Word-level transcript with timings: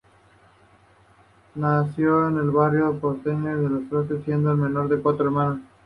Nació 1.53 2.27
en 2.29 2.39
el 2.39 2.49
barrio 2.49 2.99
porteño 2.99 3.55
de 3.69 3.85
Flores, 3.85 4.23
siendo 4.25 4.49
la 4.49 4.55
menor 4.55 4.89
de 4.89 4.99
cuatro 4.99 5.25
hermanos. 5.25 5.59